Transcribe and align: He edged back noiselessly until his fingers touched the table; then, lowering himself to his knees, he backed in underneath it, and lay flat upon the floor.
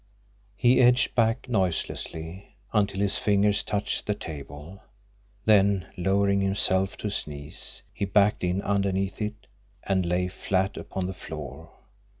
He 0.55 0.81
edged 0.81 1.13
back 1.13 1.47
noiselessly 1.47 2.55
until 2.73 2.99
his 3.01 3.19
fingers 3.19 3.61
touched 3.61 4.07
the 4.07 4.15
table; 4.15 4.81
then, 5.45 5.89
lowering 5.95 6.41
himself 6.41 6.97
to 6.97 7.03
his 7.03 7.27
knees, 7.27 7.83
he 7.93 8.05
backed 8.05 8.43
in 8.43 8.63
underneath 8.63 9.21
it, 9.21 9.45
and 9.83 10.03
lay 10.03 10.27
flat 10.27 10.75
upon 10.75 11.05
the 11.05 11.13
floor. 11.13 11.69